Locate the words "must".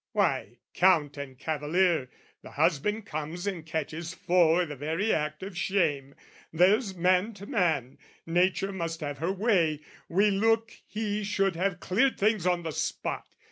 8.71-9.01